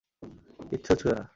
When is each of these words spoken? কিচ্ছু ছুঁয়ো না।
কিচ্ছু 0.69 0.93
ছুঁয়ো 0.95 1.15
না। 1.15 1.23